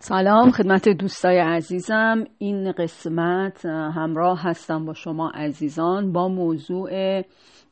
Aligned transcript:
سلام 0.00 0.50
خدمت 0.50 0.88
دوستای 0.88 1.38
عزیزم. 1.38 2.24
این 2.38 2.72
قسمت 2.72 3.66
همراه 3.66 4.42
هستم 4.42 4.84
با 4.84 4.94
شما 4.94 5.30
عزیزان 5.30 6.12
با 6.12 6.28
موضوع 6.28 7.22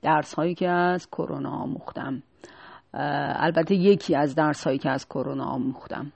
درس 0.02 0.34
هایی 0.34 0.54
که 0.54 0.68
از 0.68 1.10
کرونا 1.10 1.50
آموختم. 1.50 2.22
البته 3.38 3.74
یکی 3.74 4.16
از 4.16 4.34
درس 4.34 4.66
هایی 4.66 4.78
که 4.78 4.90
از 4.90 5.08
کرونا 5.08 5.44
آموختم. 5.44 6.12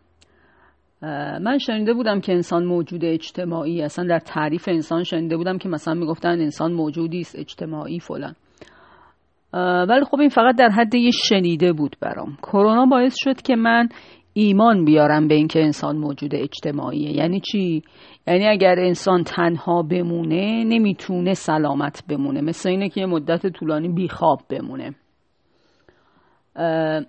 من 1.41 1.59
شنیده 1.59 1.95
بودم 1.95 2.20
که 2.20 2.32
انسان 2.32 2.64
موجود 2.64 3.04
اجتماعی 3.04 3.82
اصلا 3.82 4.06
در 4.06 4.18
تعریف 4.18 4.68
انسان 4.68 5.02
شنیده 5.04 5.36
بودم 5.36 5.58
که 5.58 5.68
مثلا 5.68 5.95
می‌گفتن 5.95 6.29
انسان 6.29 6.72
موجودی 6.72 7.20
است 7.20 7.38
اجتماعی 7.38 8.00
فلان. 8.00 8.34
ولی 9.88 10.04
خب 10.04 10.20
این 10.20 10.29
فقط 10.29 10.56
در 10.56 10.68
حد 10.68 10.95
یه 10.95 11.11
شنیده 11.11 11.72
بود 11.72 11.96
برام. 12.00 12.36
کرونا 12.42 12.86
باعث 12.86 13.14
شد 13.16 13.42
که 13.42 13.56
من 13.56 13.88
ایمان 14.41 14.84
بیارم 14.84 15.29
به 15.29 15.34
اینکه 15.34 15.62
انسان 15.62 15.96
موجود 15.96 16.34
اجتماعیه. 16.34 17.11
یعنی 17.12 17.41
چی؟ 17.41 17.83
یعنی 18.27 18.46
اگر 18.46 18.78
انسان 18.78 19.24
تنها 19.24 19.82
بمونه 19.82 20.65
نمی‌تونه 20.65 21.34
سلامت 21.34 22.02
بمونه. 22.09 22.41
مثل 22.41 22.68
اینه 22.68 22.88
که 22.88 23.01
یه 23.01 23.06
مدت 23.06 23.46
طولانی 23.46 23.88
بیخواب 23.88 24.41
بمونه. 24.51 24.95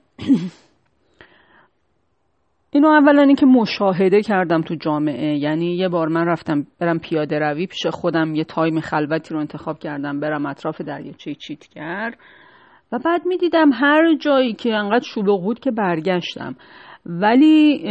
اینو 2.74 2.88
اولا 2.88 3.22
اینکه 3.22 3.46
مشاهده 3.46 4.22
کردم 4.22 4.62
تو 4.62 4.76
جامعه. 4.76 5.38
یعنی 5.38 5.76
یه 5.76 5.90
بار 5.90 6.08
من 6.08 6.26
رفتم 6.26 6.68
برم 6.80 7.00
پیاده 7.00 7.40
روی 7.40 7.68
پیش 7.68 7.88
خودم 7.88 8.36
یه 8.36 8.44
تایم 8.44 8.80
خلوتی 8.80 9.34
رو 9.34 9.40
انتخاب 9.40 9.80
کردم 9.80 10.20
برم 10.20 10.46
اطراف 10.46 10.82
دریاچه 10.82 11.36
چیتگر 11.36 12.14
و 12.92 13.00
بعد 13.06 13.22
می‌دیدم 13.26 13.70
هر 13.74 14.16
جایی 14.16 14.54
که 14.54 14.76
انقدر 14.76 15.06
شلوغ 15.16 15.44
بود 15.44 15.60
که 15.60 15.72
برگشتم. 15.72 16.56
ولی 17.06 17.84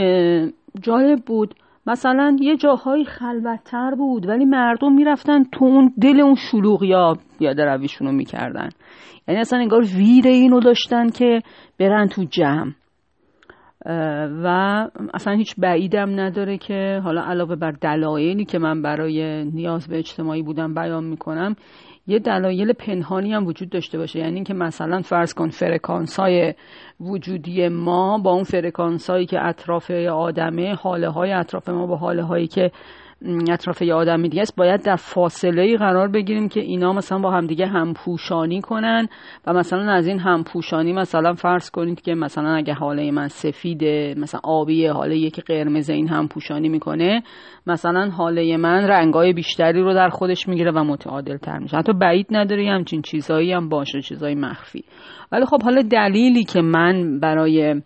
جالب 0.82 1.18
بود. 1.27 1.55
مثلا 1.87 2.37
یه 2.41 2.56
جاهای 2.56 3.05
خلوتتر 3.05 3.95
بود 3.95 4.29
ولی 4.29 4.45
مردم 4.45 4.93
می‌رفتن 4.93 5.45
تو 5.45 5.65
اون 5.65 5.93
دل 6.01 6.21
اون 6.21 6.35
شلوغ 6.35 6.82
یا 6.82 7.15
پیاده 7.38 7.65
رویشون 7.65 8.07
رو 8.07 8.12
می‌کردن. 8.12 8.68
یعنی 9.29 9.40
اصلا 9.40 9.59
انگار 9.59 9.82
ویر 9.96 10.26
اینو 10.26 10.60
داشتن 10.60 11.09
که 11.09 11.40
برن 11.79 12.09
تو 12.09 12.24
جمع. 12.24 12.73
و 14.45 14.46
اصلا 15.15 15.35
هیچ 15.35 15.54
بعیدم 15.59 16.20
نداره 16.20 16.59
که 16.59 17.01
حالا 17.04 17.23
علاوه 17.23 17.57
بر 17.57 17.70
دلایلی 17.70 18.45
که 18.45 18.59
من 18.59 18.82
برای 18.82 19.45
نیاز 19.45 19.88
به 19.88 19.98
اجتماعی 19.98 20.42
بودم 20.42 20.74
بیان 20.74 21.04
می‌کنم 21.04 21.54
یه 22.11 22.19
دلایل 22.19 22.73
پنهانی 22.73 23.33
هم 23.33 23.47
وجود 23.47 23.71
داشته 23.71 23.99
باشه. 23.99 24.19
یعنی 24.19 24.35
اینکه 24.35 24.55
مثلا 24.55 25.03
فرض 25.03 25.35
کن 25.35 25.49
فرکانس 25.49 26.21
های 26.21 26.55
وجودی 27.01 27.69
ما 27.69 28.19
با 28.19 28.33
اون 28.33 28.43
فرکانس 28.43 29.11
هایی 29.11 29.27
که 29.27 29.47
اطراف 29.47 29.91
آدمه 30.11 30.75
حاله 30.75 31.09
های 31.09 31.33
اطراف 31.33 31.69
ما 31.69 31.87
با 31.87 31.97
حاله 31.97 32.23
هایی 32.23 32.47
که 32.47 32.71
اطراف 33.49 33.82
یه 33.82 33.95
آدم 33.95 34.23
دیگه 34.23 34.43
است 34.43 34.57
باید 34.57 34.82
در 34.82 34.96
فاصله 34.96 35.63
ای 35.63 35.76
قرار 35.76 36.09
بگیریم 36.09 36.49
که 36.49 36.60
اینا 36.60 36.93
مثلا 36.93 37.18
با 37.18 37.30
همدیگه 37.30 37.66
همپوشانی 37.66 38.60
کنن 38.60 39.09
و 39.46 39.52
مثلا 39.52 39.93
از 39.93 40.07
این 40.07 40.18
همپوشانی 40.18 40.93
مثلا 40.93 41.35
فرض 41.35 41.71
کنید 41.71 42.01
که 42.01 42.15
مثلا 42.15 42.54
اگه 42.54 42.74
حاله 42.74 43.10
من 43.10 43.29
سفیده 43.29 44.15
مثلا 44.18 44.41
آبیه 44.45 44.93
حاله 44.93 45.16
یکی 45.16 45.43
قرمز 45.43 45.91
این 45.91 46.09
همپوشانی 46.09 46.68
می‌کنه 46.68 47.23
مثلا 47.66 48.10
حاله 48.10 48.57
من 48.57 48.85
رنگای 48.85 49.32
بیشتری 49.32 49.82
رو 49.82 49.95
در 49.95 50.09
خودش 50.09 50.48
می‌گیره 50.48 50.71
و 50.71 50.85
متعادل 50.85 51.37
تر 51.37 51.59
میشه. 51.59 51.76
حتی 51.76 51.93
بعید 51.93 52.26
نداره 52.30 52.71
همچین 52.71 53.02
چیزهایی 53.02 53.52
هم 53.52 53.68
باشه 53.68 54.01
چیزهای 54.01 54.35
مخفی. 54.35 54.85
ولی 55.32 55.45
خب 55.45 55.63
حالا 55.63 55.82
دلیلی 55.82 56.45
که 56.45 56.60
من 56.60 57.21
برای 57.21 57.82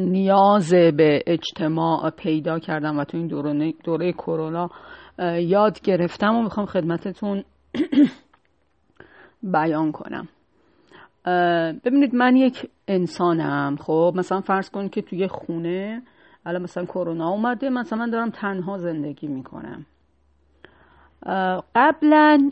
نیاز 0.00 0.70
به 0.74 1.22
اجتماع 1.26 2.10
پیدا 2.10 2.58
کردم 2.58 2.98
و 2.98 3.04
تو 3.04 3.16
این 3.16 3.26
دوره, 3.26 3.72
دوره 3.84 4.12
کرونا 4.12 4.70
یاد 5.38 5.80
گرفتم 5.80 6.34
و 6.34 6.42
می‌خوام 6.42 6.66
خدمتتون 6.66 7.44
بیان 9.42 9.92
کنم. 9.92 10.28
ببینید 11.84 12.14
من 12.14 12.36
یک 12.36 12.70
انسانم. 12.88 13.76
خب 13.76 14.12
مثلا 14.16 14.40
فرض 14.40 14.70
کنید 14.70 14.90
که 14.90 15.02
توی 15.02 15.28
خونه 15.28 16.02
الان 16.46 16.62
مثلا 16.62 16.84
کرونا 16.84 17.28
اومده 17.28 17.70
مثلا 17.70 17.98
من 17.98 18.10
دارم 18.10 18.30
تنها 18.30 18.78
زندگی 18.78 19.26
می‌کنم. 19.26 19.86
قبلا 21.74 22.50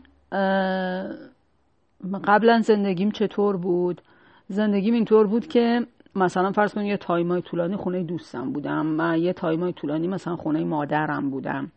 قبلا 2.25 2.61
زندگیم 2.61 3.11
چطور 3.11 3.57
بود؟ 3.57 4.03
زندگیم 4.49 4.95
اینطور 4.95 5.27
بود 5.27 5.47
که 5.47 5.87
مثلا 6.17 6.53
فرض 6.53 6.75
کنید 6.75 6.87
یه 6.87 6.97
time 6.97 7.33
ای 7.33 7.43
طولانی 7.43 7.77
خونه 7.77 8.03
دوستم 8.03 8.53
بودم 8.53 9.17
یه 9.17 9.33
time 9.33 9.65
ای 9.65 9.73
طولانی 9.73 10.09
مثلا 10.09 10.37
خونه 10.37 10.65
مادرم 10.65 11.31
بودم. 11.31 11.73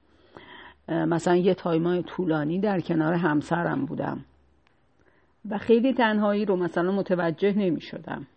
مثلا 0.90 1.36
یه 1.36 1.54
time 1.54 1.94
ای 1.94 2.04
طولانی 2.04 2.60
در 2.60 2.80
کنار 2.80 3.14
همسرم 3.14 3.86
بودم. 3.86 4.26
و 5.50 5.58
خیلی 5.58 5.94
تنهایی 5.94 6.46
رو 6.46 6.56
مثلا 6.56 6.92
متوجه 6.92 7.54
نمی 7.58 7.82
شدم 7.82 8.28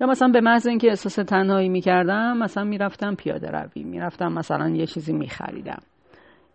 یا 0.00 0.06
مثلا 0.06 0.28
به 0.28 0.40
محض 0.40 0.66
اینکه 0.66 0.88
احساس 0.88 1.14
تنهایی 1.14 1.68
می 1.68 1.80
کردم 1.80 2.36
مثلا 2.36 2.64
می‌رفتم 2.64 3.14
پیاده 3.14 3.50
روی 3.50 3.84
می‌رفتم 3.84 4.32
مثلا 4.32 4.68
یه 4.68 4.86
چیزی 4.86 5.12
می 5.12 5.28
خریدم 5.28 5.82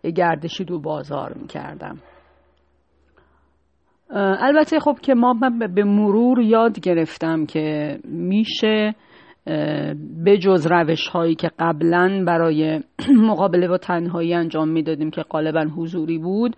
یه 0.03 0.11
گردشی 0.11 0.63
دو 0.65 0.79
بازار 0.79 1.33
می 1.33 1.47
کردم 1.47 1.97
البته 4.09 4.79
خب 4.79 4.97
که 5.01 5.13
ما 5.13 5.33
به 5.75 5.83
مرور 5.83 6.39
یاد 6.41 6.79
گرفتم 6.79 7.45
که 7.45 7.97
میشه 8.03 8.95
به 10.23 10.37
جز 10.41 10.67
روش 10.71 11.07
هایی 11.07 11.35
که 11.35 11.49
قبلا 11.59 12.23
برای 12.27 12.79
مقابله 13.29 13.67
با 13.67 13.77
تنهایی 13.77 14.33
انجام 14.33 14.69
می‌دادیم 14.69 15.11
که 15.11 15.21
غالبا 15.21 15.61
حضوری 15.77 16.17
بود 16.17 16.55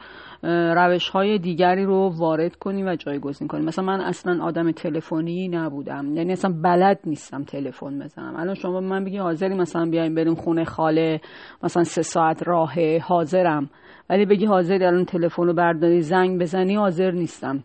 روش 0.76 1.10
های 1.10 1.40
دیگری 1.40 1.86
رو 1.86 2.12
وارد 2.18 2.56
کنیم 2.56 2.88
و 2.88 2.96
جایگزین 2.96 3.48
کنیم. 3.48 3.66
مثلا 3.66 3.86
من 3.86 4.02
اصلا 4.02 4.44
آدم 4.44 4.72
تلفنی 4.72 5.48
نبودم. 5.48 6.16
یعنی 6.16 6.32
اصلا 6.32 6.54
بلد 6.64 7.00
نیستم 7.06 7.44
تلفن 7.44 8.00
بزنم. 8.00 8.36
الان 8.36 8.56
شما 8.56 8.80
من 8.80 9.04
بگی 9.04 9.18
حاضری 9.18 9.56
مثلا 9.56 9.86
بیایم 9.86 10.16
بریم 10.16 10.36
خونه 10.36 10.64
خاله 10.64 11.22
مثلا 11.64 11.84
سه 11.84 12.02
ساعت 12.02 12.48
راه 12.48 12.74
حاضرم. 12.98 13.70
ولی 14.10 14.26
بگی 14.26 14.46
حاضری 14.46 14.86
الان 14.86 15.06
تلفن 15.06 15.44
رو 15.44 15.54
برداری 15.54 16.02
زنگ 16.02 16.42
بزنی 16.42 16.76
حاضر 16.76 17.12
نیستم. 17.12 17.64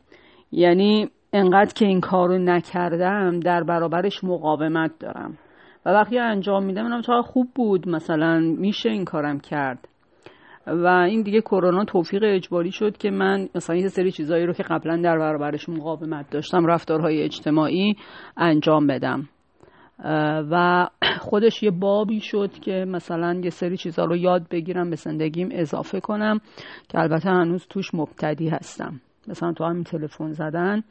یعنی 0.52 1.08
انقدر 1.32 1.72
که 1.72 1.86
این 1.86 2.00
کارو 2.00 2.38
نکردم 2.38 3.40
در 3.40 3.62
برابرش 3.62 4.24
مقاومت 4.24 4.90
دارم. 5.00 5.38
و 5.86 5.90
وقتی 5.90 6.18
انجام 6.18 6.64
میدم 6.64 6.82
منم 6.82 7.00
چقدر 7.00 7.22
خوب 7.22 7.48
بود 7.54 7.88
مثلا 7.88 8.40
میشه 8.40 8.90
این 8.90 9.04
کارم 9.04 9.40
کرد. 9.40 9.88
و 10.66 10.86
این 10.86 11.22
دیگه 11.22 11.40
کرونا 11.40 11.84
توفیق 11.84 12.22
اجباری 12.26 12.72
شد 12.72 12.96
که 12.96 13.10
من 13.10 13.48
مثلا 13.54 13.76
یه 13.76 13.88
سری 13.88 14.12
چیزایی 14.12 14.46
رو 14.46 14.52
که 14.52 14.62
قبلا 14.62 14.96
در 14.96 15.18
برابرش 15.18 15.68
مقاومت 15.68 16.30
داشتم 16.30 16.66
رفتارهای 16.66 17.22
اجتماعی 17.22 17.96
انجام 18.36 18.86
بدم. 18.86 19.28
و 20.50 20.86
خودش 21.20 21.62
یه 21.62 21.70
بابی 21.70 22.20
شد 22.20 22.52
که 22.52 22.84
مثلا 22.88 23.40
یه 23.44 23.50
سری 23.50 23.76
چیزها 23.76 24.04
رو 24.04 24.16
یاد 24.16 24.48
بگیرم 24.50 24.90
به 24.90 24.96
زندگیم 24.96 25.48
اضافه 25.52 26.00
کنم 26.00 26.40
که 26.88 26.98
البته 26.98 27.30
هنوز 27.30 27.66
توش 27.66 27.94
مبتدی 27.94 28.48
هستم. 28.48 29.00
مثلا 29.28 29.52
تو 29.52 29.64
همین 29.64 29.84
تلفن 29.84 30.32
زدن 30.32 30.82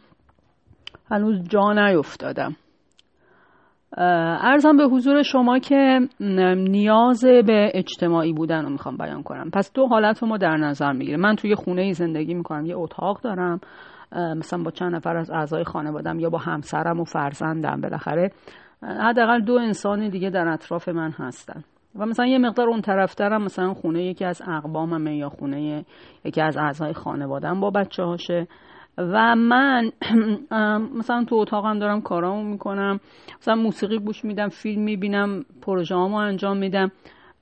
هنوز 1.11 1.49
جا 1.49 1.73
نیفتادم 1.73 2.55
ارزم 4.41 4.77
به 4.77 4.83
حضور 4.83 5.21
شما 5.21 5.59
که 5.59 5.99
نیاز 6.57 7.25
به 7.25 7.71
اجتماعی 7.73 8.33
بودن 8.33 8.63
رو 8.63 8.69
می‌خوام 8.69 8.97
بیان 8.97 9.23
کنم. 9.23 9.49
پس 9.53 9.73
دو 9.73 9.87
حالت 9.87 10.19
رو 10.19 10.27
ما 10.27 10.37
در 10.37 10.57
نظر 10.57 10.91
می‌گیریم. 10.91 11.19
من 11.19 11.35
توی 11.35 11.55
خونه 11.55 11.93
زندگی 11.93 12.33
می‌کنم 12.33 12.65
یه 12.65 12.77
اتاق 12.77 13.21
دارم. 13.21 13.59
مثلا 14.11 14.63
با 14.63 14.71
چند 14.71 14.95
نفر 14.95 15.17
از 15.17 15.31
اعضای 15.31 15.63
خانوادم 15.63 16.19
یا 16.19 16.29
با 16.29 16.37
همسرم 16.37 16.99
و 16.99 17.03
فرزندم 17.03 17.81
بالاخره 17.81 18.31
حداقل 18.83 19.41
دو 19.41 19.53
انسان 19.53 20.09
دیگه 20.09 20.29
در 20.29 20.47
اطراف 20.47 20.89
من 20.89 21.11
هستن. 21.11 21.63
و 21.95 22.05
مثلا 22.05 22.25
یه 22.25 22.37
مقدار 22.37 22.69
اون 22.69 22.81
طرفترم 22.81 23.43
مثلا 23.43 23.73
خونه 23.73 24.03
یکی 24.03 24.25
از 24.25 24.41
اقوامم 24.47 25.07
یا 25.07 25.29
خونه 25.29 25.85
یکی 26.25 26.41
از 26.41 26.57
اعضای 26.57 26.93
خانوادم 26.93 27.59
با 27.59 27.69
بچه 27.69 28.03
هاشه 28.03 28.47
و 28.97 29.35
من 29.35 29.91
مثلا 30.99 31.23
تو 31.23 31.35
اتاقم 31.35 31.79
دارم 31.79 32.01
کارامو 32.01 32.43
می‌کنم 32.43 32.99
مثلا 33.41 33.55
موسیقی 33.55 33.99
گوش 33.99 34.25
میدم 34.25 34.47
فیلم 34.47 34.83
می‌بینم 34.83 35.45
پروژهامو 35.61 36.15
انجام 36.15 36.57
میدم. 36.57 36.91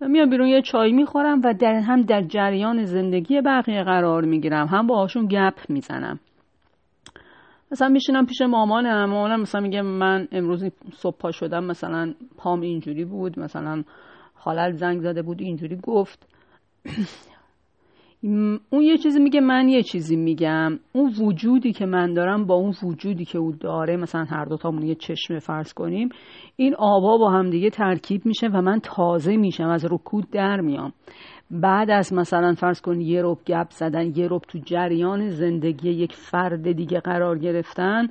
میام 0.01 0.30
بیرون 0.30 0.48
یه 0.48 0.62
چای 0.62 0.92
می‌خورم 0.92 1.42
و 1.44 1.54
در 1.54 1.74
هم 1.74 2.01
در 2.01 2.22
جریان 2.22 2.86
زندگی 2.86 3.42
بقیه 3.42 3.83
قرار 3.83 4.24
می‌گیرم. 4.25 4.68
هم 4.68 4.88
باهاشون 4.88 5.25
گپ 5.25 5.54
می‌زنم. 5.69 6.19
مثلا 7.71 7.89
میشینم 7.89 8.25
پیش 8.25 8.42
مامانم 8.42 9.06
مامانم 9.06 9.42
مثلا 9.42 9.62
میگه 9.62 9.81
من 9.81 10.27
امروز 10.31 10.63
صبح 10.94 11.18
پا 11.18 11.31
شدم 11.31 11.63
مثلا 11.63 12.13
پام 12.38 12.62
اینجوری 12.62 13.06
بود 13.06 13.39
مثلا 13.39 13.83
خالت 14.36 14.77
زنگ 14.77 15.01
زده 15.01 15.21
بود 15.21 15.42
اینجوری 15.42 15.75
گفت. 15.75 16.27
اون 18.24 18.81
یه 18.81 18.98
چیزی 18.98 19.19
میگه 19.19 19.42
من 19.42 19.69
یه 19.69 19.83
چیزی 19.83 20.16
میگم. 20.16 20.80
اون 20.94 21.13
وجودی 21.21 21.74
که 21.74 21.86
من 21.86 22.13
دارم 22.13 22.45
با 22.45 22.56
اون 22.56 22.74
وجودی 22.83 23.25
که 23.25 23.38
او 23.38 23.51
داره 23.51 23.98
مثلا 23.98 24.24
هر 24.24 24.45
دوتامون 24.45 24.83
یه 24.83 24.95
چشمه 24.95 25.39
فرض 25.39 25.74
کنیم 25.74 26.10
این 26.56 26.75
آبا 26.75 27.18
با 27.18 27.30
هم 27.30 27.50
دیگه 27.50 27.69
ترکیب 27.69 28.25
میشه 28.25 28.48
و 28.48 28.62
من 28.62 28.80
تازه 28.80 29.38
میشم 29.38 29.68
از 29.68 29.86
رکود 29.92 30.30
در 30.31 30.62
میام. 30.62 30.94
بعد 31.51 31.89
از 31.89 32.13
مثلا 32.13 32.54
فرض 32.54 32.81
کن 32.81 33.01
یه 33.01 33.21
رب 33.24 33.38
گپ 33.48 33.69
زدن 33.69 34.12
یه 34.16 34.27
رب 34.31 34.42
تو 34.48 34.60
جریان 34.65 35.30
زندگی 35.30 35.89
یک 35.89 36.13
فرد 36.13 36.72
دیگه 36.72 37.00
قرار 37.00 37.39
گرفتن 37.39 38.07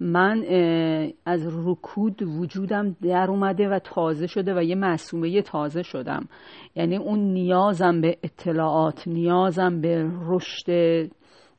من 0.00 0.44
از 1.26 1.66
رکود 1.66 2.22
وجودم 2.22 2.96
در 3.02 3.26
اومده 3.30 3.68
و 3.68 3.78
تازه 3.78 4.26
شده 4.26 4.54
و 4.54 4.62
یه 4.62 4.74
معصومه 4.74 5.42
تازه 5.42 5.82
شدم. 5.82 6.28
یعنی 6.76 6.96
اون 6.96 7.18
نیازم 7.18 8.00
به 8.00 8.18
اطلاعات 8.22 9.08
نیازم 9.08 9.80
به 9.80 10.10
رشد 10.26 10.68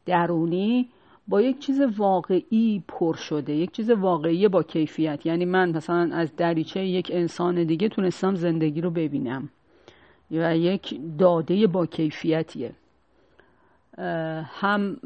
درونی 0.05 0.89
با 1.27 1.41
یک 1.41 1.59
چیز 1.59 1.81
واقعی 1.97 2.83
پر 2.87 3.13
شده 3.15 3.53
یک 3.55 3.71
چیز 3.71 3.89
واقعی 3.91 4.47
با 4.47 4.63
کیفیت. 4.63 5.25
یعنی 5.25 5.45
من 5.45 5.69
مثلا 5.69 6.09
از 6.13 6.35
دریچه 6.35 6.85
یک 6.85 7.11
انسان 7.13 7.63
دیگه 7.63 7.89
تونستم 7.89 8.35
زندگی 8.35 8.81
رو 8.81 8.91
ببینم. 8.91 9.49
و 10.31 10.57
یک 10.57 10.99
داده 11.19 11.67
با 11.67 11.85
کیفیتیه. 11.85 12.71
هم 14.43 14.97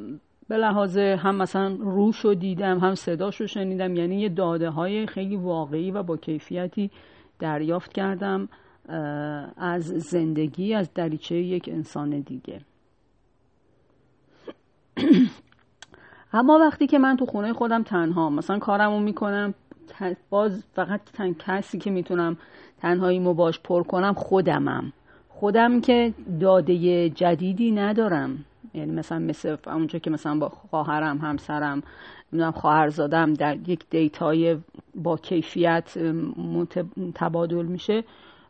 به 0.48 0.58
لحاظ 0.58 0.98
هم 0.98 1.36
مثلا 1.36 1.76
روش 1.80 2.20
رو 2.20 2.34
دیدم 2.34 2.80
هم 2.80 2.96
صداش 2.96 3.42
رو 3.42 3.48
شنیدم. 3.48 3.96
یعنی 3.96 4.22
یه 4.22 4.30
داده 4.30 4.70
های 4.70 5.08
خیلی 5.08 5.36
واقعی 5.36 5.92
و 5.92 6.04
با 6.04 6.18
کیفیتی 6.18 6.92
دریافت 7.40 7.94
کردم 7.94 8.50
از 9.58 9.84
زندگی 9.86 10.74
از 10.74 10.94
دریچه 10.94 11.36
یک 11.36 11.70
انسان 11.74 12.20
دیگه. 12.20 12.62
اما 16.34 16.60
وقتی 16.60 16.88
که 16.88 17.00
من 17.00 17.18
تو 17.18 17.26
خونه 17.26 17.54
خودم 17.54 17.84
تنها 17.84 18.30
مثلا 18.30 18.60
کارمو 18.60 19.00
می‌کنم 19.00 19.54
باز 20.30 20.64
فقط 20.74 21.02
تن 21.14 21.34
کسی 21.34 21.78
که 21.78 21.92
می‌تونم 21.92 22.38
تنهاییمو 22.82 23.34
باش 23.34 23.60
پر 23.60 23.84
کنم 23.84 24.14
خودمم. 24.14 24.94
خودم 25.30 25.82
که 25.82 26.14
داده 26.40 27.10
جدیدی 27.10 27.72
ندارم. 27.72 28.46
یعنی 28.78 28.92
مثلا 28.92 29.20
مثل 29.20 29.58
اونجا 29.68 30.00
که 30.00 30.10
مثلا 30.10 30.40
با 30.40 30.50
خواهرم 30.50 31.18
همسرم 31.18 31.82
نمی‌دونم 32.34 32.52
خواهرزادم 32.52 33.34
در 33.34 33.58
یک 33.70 33.90
دیتای 33.90 34.58
با 34.96 35.18
کیفیت 35.18 35.98
تبادل 37.16 37.66
میشه 37.66 38.04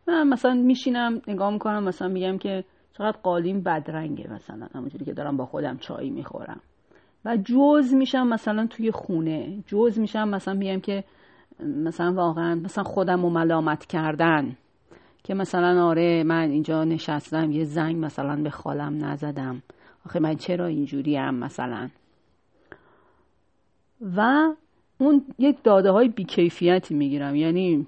من 0.08 0.28
مثلا 0.28 0.54
میشینم 0.54 1.22
نگاه 1.28 1.50
می‌کنم 1.50 1.84
مثلا 1.84 2.08
میگم 2.08 2.38
که 2.38 2.64
چقدر 2.92 3.18
قالیم 3.22 3.60
بدرنگه 3.60 4.32
مثلا 4.32 4.66
همونجوری 4.74 5.04
که 5.04 5.12
دارم 5.12 5.36
با 5.36 5.46
خودم 5.46 5.76
چای 5.76 6.10
می‌خورم. 6.10 6.60
و 7.24 7.36
جوز 7.36 7.94
میشم 7.94 8.26
مثلا 8.26 8.66
توی 8.66 8.90
خونه 8.90 9.62
جوز 9.66 9.98
میشم 9.98 10.28
مثلا 10.28 10.54
میگم 10.54 10.80
که 10.80 11.04
مثلا 11.60 12.12
واقعا 12.12 12.54
مثلا 12.54 12.84
خودم 12.84 13.22
رو 13.22 13.30
ملامت 13.30 13.86
کردن 13.86 14.56
که 15.24 15.34
مثلا 15.34 15.86
آره 15.86 16.24
من 16.24 16.50
اینجا 16.50 16.84
نشستم 16.84 17.50
یه 17.50 17.64
زنگ 17.64 18.04
مثلا 18.04 18.42
به 18.42 18.50
خالم 18.50 19.04
نزدم. 19.04 19.62
آخه 20.08 20.20
من 20.20 20.36
چرا 20.36 20.66
اینجوری 20.66 21.16
هم 21.16 21.34
مثلا؟ 21.34 21.88
و 24.16 24.20
اون 24.98 25.24
یک 25.38 25.62
داده 25.64 25.90
های 25.90 26.08
بیکیفیتی 26.08 26.94
می‌گیرم. 26.94 27.36
یعنی 27.36 27.86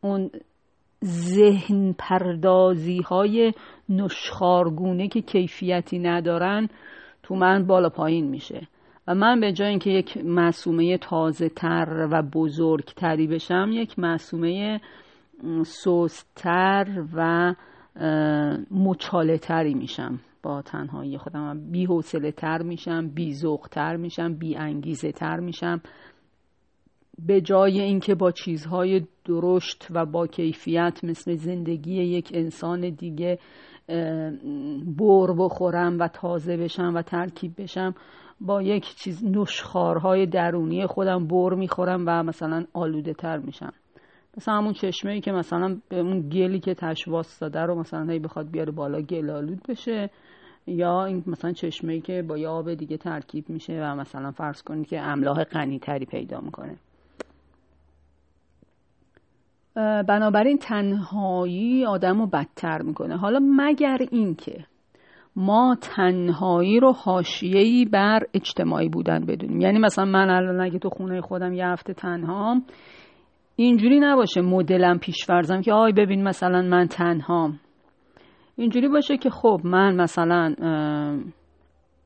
اون 0.00 0.30
ذهن 1.04 1.94
پردازی 1.98 2.98
های 2.98 3.52
نشخارگونه 3.88 5.08
که 5.08 5.20
کیفیتی 5.20 5.98
ندارن 5.98 6.68
تو 7.22 7.34
من 7.34 7.66
بالا 7.66 7.88
پایین 7.88 8.28
میشه. 8.28 8.68
و 9.08 9.14
من 9.14 9.40
به 9.40 9.52
جای 9.52 9.68
اینکه 9.68 9.90
یک 9.90 10.16
معصومه 10.24 10.98
تازه 10.98 11.48
تر 11.48 12.08
و 12.10 12.22
بزرگتری 12.22 13.26
بشم 13.26 13.70
یک 13.72 13.98
معصومه 13.98 14.80
سوستر 15.64 17.04
و 17.14 17.54
مچاله 18.70 19.38
تری 19.38 19.74
میشم. 19.74 20.20
با 20.42 20.62
تنهایی 20.62 21.18
خودم. 21.18 21.70
بی 21.70 21.84
حوصله 21.84 22.32
تر 22.32 22.62
میشم 22.62 23.08
بی 23.08 23.34
تر 23.70 23.96
میشم 23.96 24.34
بی 24.34 24.56
انگیزه 24.56 25.12
تر 25.12 25.40
میشم. 25.40 25.80
به 27.26 27.40
جای 27.40 27.80
اینکه 27.80 28.14
با 28.14 28.30
چیزهای 28.30 29.02
درشت 29.24 29.86
و 29.90 30.06
با 30.06 30.26
کیفیت 30.26 31.00
مثل 31.04 31.34
زندگی 31.34 31.94
یک 31.94 32.30
انسان 32.34 32.90
دیگه 32.90 33.38
بر 34.98 35.34
بخورم 35.38 35.98
و 35.98 36.08
تازه 36.08 36.56
بشم 36.56 36.92
و 36.94 37.02
ترکیب 37.02 37.52
بشم 37.58 37.94
با 38.40 38.62
یک 38.62 38.94
چیز 38.96 39.24
نشخارهای 39.24 40.26
درونی 40.26 40.86
خودم 40.86 41.26
بر 41.26 41.54
می‌خورم 41.54 42.04
و 42.06 42.22
مثلا 42.22 42.64
آلوده 42.72 43.14
تر 43.14 43.38
میشم. 43.38 43.72
مثلا 44.36 44.54
همون 44.54 44.72
چشمه 44.72 45.12
ای 45.12 45.20
که 45.20 45.32
مثلا 45.32 45.76
به 45.88 45.98
اون 45.98 46.28
گلی 46.28 46.60
که 46.60 46.74
تشواس 46.74 47.38
داده 47.38 47.60
رو 47.60 47.80
مثلا 47.80 48.12
هی 48.12 48.18
بخواد 48.18 48.50
بیاره 48.50 48.72
بالا 48.72 49.00
گل 49.00 49.30
آلود 49.30 49.62
بشه. 49.68 50.10
یا 50.66 51.04
این 51.04 51.24
مثلا 51.26 51.52
چشمه 51.52 51.92
ای 51.92 52.00
که 52.00 52.22
با 52.22 52.38
یه 52.38 52.48
آب 52.48 52.74
دیگه 52.74 52.96
ترکیب 52.96 53.44
میشه 53.48 53.72
و 53.82 53.96
مثلا 53.96 54.30
فرض 54.30 54.62
کنید 54.62 54.86
که 54.86 55.00
املاح 55.00 55.44
غنی 55.44 55.78
تری 55.78 56.06
پیدا 56.06 56.40
می‌کنه. 56.40 56.76
بنابراین 60.08 60.58
تنهایی 60.58 61.86
آدم 61.86 62.20
رو 62.20 62.26
بدتر 62.26 62.82
می‌کنه. 62.82 63.16
حالا 63.16 63.40
مگر 63.56 63.98
اینکه 64.10 64.64
ما 65.36 65.76
تنهایی 65.80 66.80
رو 66.80 66.92
حاشیه‌ای 66.92 67.84
بر 67.84 68.20
اجتماعی 68.34 68.88
بودن 68.88 69.24
بدونیم. 69.26 69.60
یعنی 69.60 69.78
مثلا 69.78 70.04
من 70.04 70.30
الان 70.30 70.60
اگه 70.60 70.78
تو 70.78 70.88
خونه 70.88 71.20
خودم 71.20 71.52
یه 71.52 71.66
هفته 71.66 71.94
تنهام 71.94 72.64
اینجوری 73.56 74.00
نباشه 74.00 74.40
مدلم 74.40 74.98
پیشورزم 74.98 75.60
که 75.60 75.72
آی 75.72 75.92
ببین 75.92 76.22
مثلا 76.22 76.62
من 76.62 76.86
تنهام. 76.86 77.60
اینجوری 78.56 78.88
باشه 78.88 79.16
که 79.16 79.30
خب 79.30 79.60
من 79.64 79.96
مثلا 79.96 80.54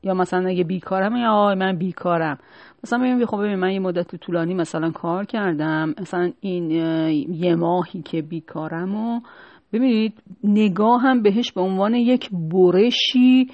یا 0.03 0.13
مثلا 0.13 0.49
اگه 0.49 0.63
بیکارم 0.63 1.15
یا 1.15 1.31
آی 1.31 1.55
من 1.55 1.77
بیکارم. 1.77 2.37
مثلا 2.83 2.99
بگم 2.99 3.25
خب 3.25 3.37
ببین 3.37 3.55
من 3.55 3.71
یه 3.71 3.79
مدت 3.79 4.15
طولانی 4.15 4.53
مثلا 4.53 4.91
کار 4.91 5.25
کردم. 5.25 5.93
مثلا 6.01 6.31
این 6.39 6.71
یه 7.31 7.55
ماهی 7.55 8.01
که 8.01 8.21
بیکارم 8.21 8.95
و 8.95 9.21
ببینید 9.73 10.23
نگاه 10.43 11.01
هم 11.01 11.21
بهش 11.21 11.51
به 11.51 11.61
عنوان 11.61 11.95
یک 11.95 12.29
برشی 12.31 13.47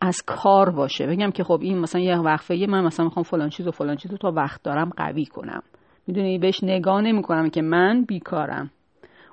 از 0.00 0.22
کار 0.26 0.70
باشه. 0.70 1.06
بگم 1.06 1.30
که 1.30 1.44
خب 1.44 1.58
این 1.62 1.78
مثلا 1.78 2.00
یه 2.00 2.18
وقفه 2.18 2.66
من 2.68 2.84
مثلا 2.84 3.04
می‌خوام 3.04 3.22
فلان 3.24 3.48
چیز 3.48 3.66
و 3.66 3.70
فلان 3.70 3.96
چیز 3.96 4.10
رو 4.10 4.16
تا 4.16 4.32
وقت 4.36 4.62
دارم 4.62 4.90
قوی 4.96 5.26
کنم. 5.26 5.62
می‌دونی 6.06 6.38
بهش 6.38 6.64
نگاه 6.64 7.00
نمی 7.00 7.22
کنم 7.22 7.50
که 7.50 7.62
من 7.62 8.04
بیکارم. 8.08 8.70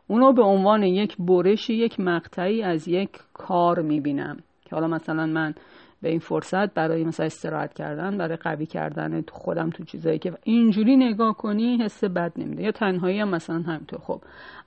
اونو 0.07 0.33
به 0.33 0.43
عنوان 0.43 0.83
یک 0.83 1.17
برش 1.19 1.69
یک 1.69 1.99
مقطعی 1.99 2.63
از 2.63 2.87
یک 2.87 3.09
کار 3.33 3.81
می‌بینم. 3.81 4.37
که 4.65 4.75
حالا 4.75 4.87
مثلا 4.87 5.25
من 5.25 5.53
به 6.01 6.09
این 6.09 6.19
فرصت 6.19 6.73
برای 6.73 7.03
مثلا 7.03 7.25
استراحت 7.25 7.73
کردن 7.73 8.17
برای 8.17 8.37
قوی 8.37 8.65
کردن 8.65 9.23
خودم 9.31 9.69
تو 9.69 9.83
چیزایی 9.83 10.19
که 10.19 10.31
اینجوری 10.43 10.97
نگاه 10.97 11.33
کنی 11.33 11.77
حس 11.83 12.03
بد 12.03 12.31
نمیده. 12.37 12.63
یا 12.63 12.71
تنهایی 12.71 13.19
هم 13.19 13.29
مثلا 13.29 13.59
همینطور. 13.59 13.99
خب 13.99 14.21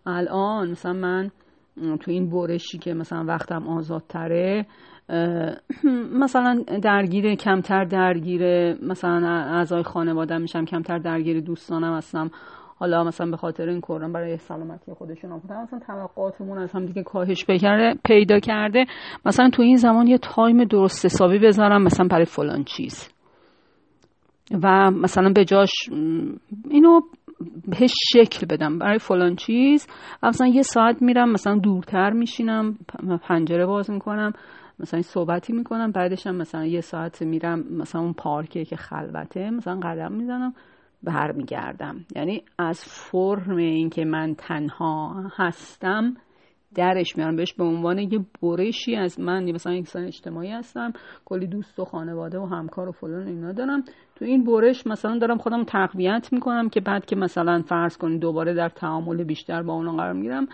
الان 0.07 0.71
مثلا 0.71 0.93
من 0.93 1.31
تو 1.77 2.11
این 2.11 2.31
برشی 2.31 2.79
که 2.79 2.95
مثلا 2.95 3.25
وقتم 3.25 3.69
آزادتره 3.69 4.67
مثلا 6.23 6.65
درگیر 6.83 7.35
کمتر 7.35 7.85
درگیر 7.85 8.43
مثلا 8.83 9.29
اعضای 9.29 9.83
خانواده 9.83 10.39
میشم 10.39 10.65
کمتر 10.65 10.99
درگیر 10.99 11.41
دوستانم 11.41 11.97
هستم. 11.97 12.31
حالا 12.79 13.05
مثلا 13.05 13.31
به 13.31 13.37
خاطر 13.37 13.69
این 13.69 13.81
کورن 13.81 14.13
برای 14.13 14.37
سلامتی 14.37 14.93
خودشون 14.93 15.31
هم 15.31 15.41
مثلا 15.65 15.81
توقعاتمون 15.87 16.59
از 16.59 16.73
هم 16.73 16.87
دیگه 16.87 17.03
کاهش 17.03 17.45
پیدا 18.05 18.39
کرده. 18.39 18.85
مثلا 19.27 19.51
تو 19.51 19.63
این 19.63 19.77
زمان 19.77 20.07
یه 20.07 20.19
تایم 20.19 20.65
درست 20.65 21.05
حسابی 21.05 21.39
بذارم 21.39 21.83
مثلا 21.83 22.07
برای 22.09 22.25
فلان 22.25 22.65
چیز. 22.65 23.09
و 24.63 24.91
مثلا 24.91 25.33
به 25.33 25.45
جاش 25.45 25.71
اینو 26.71 27.01
بهش 27.69 27.95
شکل 28.13 28.47
بدم. 28.47 28.79
برای 28.79 28.99
فلان 28.99 29.37
چیز. 29.37 29.87
مثلا 30.23 30.47
یه 30.47 30.63
ساعت 30.63 31.03
میرم 31.03 31.33
مثلا 31.33 31.59
دورتر 31.59 32.11
میشینم 32.11 32.79
پنجره 33.29 33.67
باز 33.67 33.91
می‌کنم. 33.91 34.33
مثلا 34.79 35.03
صحبتی 35.03 35.53
می‌کنم 35.53 35.93
بعدش 35.93 36.27
هم 36.27 36.35
مثلا 36.35 36.67
یه 36.67 36.81
ساعت 36.81 37.23
میرم 37.23 37.59
مثلا 37.71 38.01
اون 38.01 38.13
پارکه 38.13 38.65
که 38.65 38.77
خلوته 38.77 39.51
مثلا 39.51 39.81
قدم 39.81 40.13
می‌زنم 40.13 40.55
برمیگردم. 41.03 42.05
یعنی 42.17 42.43
از 42.59 42.81
فرم 42.81 43.57
اینکه 43.57 44.05
من 44.05 44.35
تنها 44.35 45.25
هستم 45.37 46.17
درش 46.75 47.17
میارم. 47.17 47.37
بهش 47.37 47.53
به 47.53 47.65
عنوان 47.65 47.99
یه 47.99 48.21
برشی 48.43 48.97
از 48.97 49.21
من 49.21 49.53
مثلا 49.53 49.73
انسان 49.73 50.05
اجتماعی 50.05 50.51
هستم. 50.51 50.93
کلی 51.25 51.47
دوست 51.47 51.81
و 51.81 51.85
خانواده 51.85 52.39
و 52.39 52.47
همکار 52.47 52.89
و 52.89 52.93
فلان 52.93 53.27
اینا 53.27 53.53
دارم. 53.53 53.85
تو 54.17 54.25
این 54.25 54.45
برش 54.45 54.87
مثلا 54.87 55.19
دارم 55.19 55.39
خودم 55.39 55.65
تقویت 55.65 56.29
می‌کنم 56.33 56.69
که 56.69 56.81
بعد 56.81 57.05
که 57.05 57.17
مثلا 57.17 57.63
فرض 57.63 57.97
کنید 57.97 58.21
دوباره 58.21 58.55
در 58.55 58.69
تعامل 58.69 59.25
بیشتر 59.25 59.63
با 59.63 59.73
اونا 59.73 59.97
قرار 59.97 60.13
می‌گیرم 60.13 60.47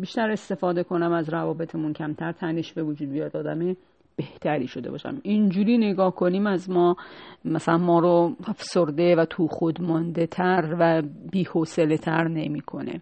بیشتر 0.00 0.30
استفاده 0.30 0.82
کنم 0.82 1.12
از 1.12 1.32
روابطمون 1.32 1.92
کمتر 1.92 2.32
تنش 2.32 2.72
به 2.72 2.82
وجود 2.82 3.10
بیاد 3.10 3.36
آدم 3.36 3.76
بهتری 4.16 4.66
شده 4.66 4.90
باشم. 4.90 5.20
اینجوری 5.22 5.78
نگاه 5.78 6.14
کنیم 6.14 6.46
از 6.46 6.70
ما 6.70 6.96
مثلا 7.44 7.78
ما 7.78 7.98
رو 7.98 8.32
افسرده 8.48 9.16
و 9.16 9.24
تو 9.24 9.46
خود 9.46 9.82
مانده 9.82 10.26
تر 10.26 10.76
و 10.80 11.02
بیحوصله 11.32 11.96
تر 11.96 12.28
نمی‌کنه. 12.28 13.00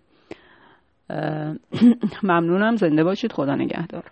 ممنونم 2.22 2.76
زنده 2.76 3.04
باشید 3.04 3.32
خدا 3.32 3.54
نگهدار. 3.54 4.04